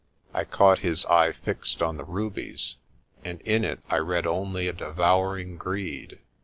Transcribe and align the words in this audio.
I 0.33 0.45
caught 0.45 0.79
his 0.79 1.05
eye 1.05 1.31
fixed 1.31 1.83
on 1.83 1.97
the 1.97 2.03
rubies 2.03 2.77
and 3.23 3.39
in 3.41 3.63
it 3.63 3.81
I 3.87 3.97
read 3.97 4.25
only 4.25 4.67
a 4.67 4.73
devouring 4.73 5.57
greed. 5.57 6.17